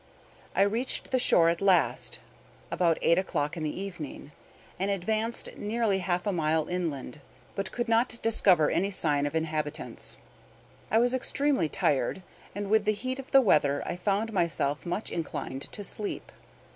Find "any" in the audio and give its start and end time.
8.71-8.89